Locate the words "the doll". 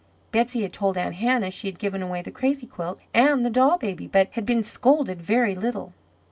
3.45-3.77